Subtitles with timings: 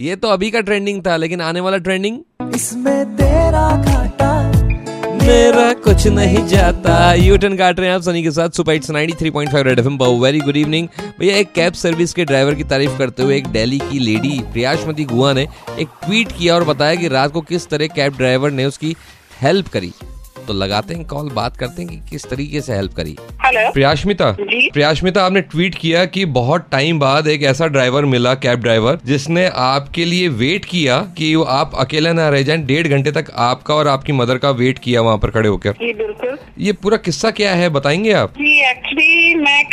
[0.00, 2.18] ये तो अभी का ट्रेंडिंग था लेकिन आने वाला ट्रेंडिंग
[2.54, 4.28] इसमें तेरा घाटा
[5.14, 8.90] मेरा कुछ नहीं जाता। यू टर्न काट रहे हैं आप सनी के साथ super hits
[8.90, 10.88] 93.5 red FM very good evening
[11.20, 15.04] भैया एक कैब सर्विस के ड्राइवर की तारीफ़ करते हुए एक दिल्ली की लेडी प्रियाशमती
[15.04, 15.46] गुआ ने
[15.78, 18.96] एक ट्वीट किया और बताया कि रात को किस तरह कैब ड्राइवर ने उसकी
[19.42, 19.92] हेल्प करी।
[20.46, 24.30] तो लगाते हैं कॉल बात करते हैं कि किस तरीके से हेल्प करी। हेलो प्रयाशमिता
[24.40, 29.46] जी। आपने ट्वीट किया कि बहुत टाइम बाद एक ऐसा ड्राइवर मिला कैब ड्राइवर जिसने
[29.64, 33.74] आपके लिए वेट किया कि वो आप अकेला ना रह जाए डेढ़ घंटे तक आपका
[33.74, 37.54] और आपकी मदर का वेट किया वहाँ पर खड़े होकर। बिल्कुल। ये पूरा किस्सा क्या
[37.54, 38.32] है बताएँगे आप?
[38.32, 39.09] जी एक्चुअली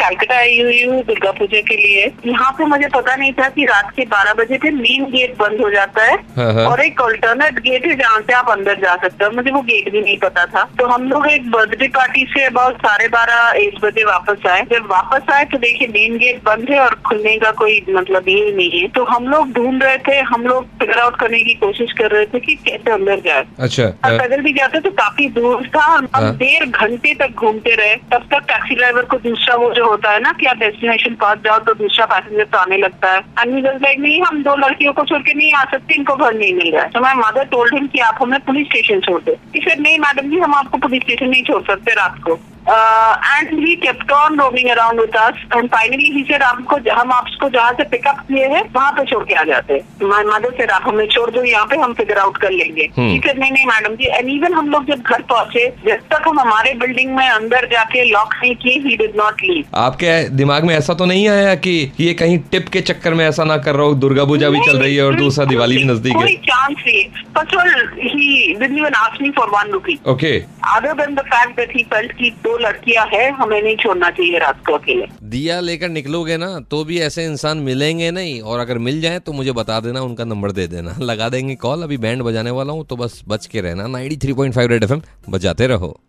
[0.08, 3.48] मैं कलकत्ता आई हुई हूँ दुर्गा पूजा के लिए। यहाँ पे मुझे पता नहीं था
[3.50, 6.82] कि रात के 12 बजे पे मेन गेट बंद हो जाता है हाँ, हाँ। और
[6.82, 10.02] एक अल्टरनेट गेट है जहाँ से आप अंदर जा सकते हो। मुझे वो गेट भी
[10.02, 14.04] नहीं पता था। तो हम लोग एक बर्थडे पार्टी से अबाउट साढ़े बारह एक बजे
[14.04, 17.82] वापस आए। जब वापस आए तो देखिए मेन गेट बंद है और खुलने का कोई
[17.90, 21.40] मतलब ये नहीं है। तो हम लोग ढूंढ रहे थे हम लोग फिगर आउट करने
[21.40, 24.80] की कोशिश कर रहे थे कि कैसे अंदर जाए। अच्छा और हाँ, पैदल भी जाते
[24.80, 29.18] तो काफ़ी दूर था। हम। डेढ़ घंटे तक घूमते रहे। तब तक टैक्सी ड्राइवर को
[29.20, 32.58] दूसरा वो जो होता है ना कि आप डेस्टिनेशन पहुँच जाओ तो दूसरा पैसेंजर तो
[32.58, 35.96] आने लगता है। एंड लाइक नहीं, हम दो लड़कियों को छोड़ के नहीं आ सकते,
[35.96, 38.68] इनको घर नहीं मिल रहा है। तो मैं मदर टोल्ड हिम कि आप हमें पुलिस
[38.68, 42.22] स्टेशन छोड़ दे। फिर नहीं मैडम जी, हम आपको पुलिस स्टेशन नहीं छोड़ सकते रात
[42.24, 47.12] को। And he kept on roaming around with us and finally he said आपको हम
[47.14, 50.08] आपको जहाँ से पिकअप किए हैं वहाँ पे छोड़ के आ जाते हैं.
[50.30, 52.90] मदर सेड आप हमें छोड़ दो यहाँ पे हम फिगर आउट कर लेंगे.
[52.98, 56.02] हम्म। ही सेड नहीं नहीं मैडम जी एंड इवन हम लोग जब घर पहुँचे जब
[56.14, 60.18] तक हम हमारे बिल्डिंग में अंदर जाके लॉक नहीं किए ही डिड नॉट लीव आपके
[60.38, 63.58] दिमाग में ऐसा तो नहीं आया कि ये कहीं टिप के चक्कर में ऐसा ना
[63.68, 66.28] कर रहा हो दुर्गा पूजा भी चल रही है और दूसरा दिवाली भी नज़दीक है?
[66.48, 67.04] चांस नहीं.
[67.36, 67.70] First all
[68.02, 70.36] he didn't even ask me for one rupee okay
[70.76, 74.40] other than the fact that he felt कि दो लड़कियाँ हैं, हमें नहीं छोड़ना चाहिए
[74.40, 78.78] रात को अकेले। दिया लेकर निकलोगे ना तो भी ऐसे इंसान मिलेंगे नहीं, और अगर
[78.78, 82.22] मिल जाए तो मुझे बता देना, उनका नंबर दे देना। लगा देंगे कॉल अभी बैंड
[82.22, 86.00] बजाने वाला हूँ तो बस बच के रहना। 93.5 रेड एफएम बजाते रहो।